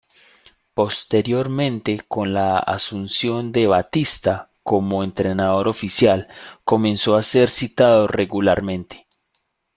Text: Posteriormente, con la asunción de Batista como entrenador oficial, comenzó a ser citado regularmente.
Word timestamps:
Posteriormente, 0.73 2.05
con 2.07 2.33
la 2.33 2.57
asunción 2.57 3.51
de 3.51 3.67
Batista 3.67 4.49
como 4.63 5.03
entrenador 5.03 5.67
oficial, 5.67 6.27
comenzó 6.63 7.15
a 7.15 7.21
ser 7.21 7.51
citado 7.51 8.07
regularmente. 8.07 9.05